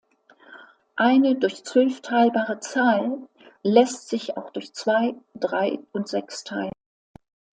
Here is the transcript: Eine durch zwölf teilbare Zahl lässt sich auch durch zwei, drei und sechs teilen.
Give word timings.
Eine 0.95 1.35
durch 1.35 1.63
zwölf 1.63 2.01
teilbare 2.01 2.59
Zahl 2.59 3.27
lässt 3.61 4.09
sich 4.09 4.35
auch 4.35 4.49
durch 4.49 4.73
zwei, 4.73 5.13
drei 5.35 5.77
und 5.91 6.07
sechs 6.07 6.43
teilen. 6.43 6.71